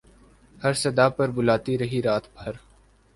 [0.57, 2.53] ہر صدا پر بلاتی رہی رات بھر